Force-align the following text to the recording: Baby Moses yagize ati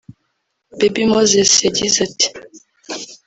Baby 0.77 1.03
Moses 1.13 1.51
yagize 1.65 1.97
ati 2.07 2.27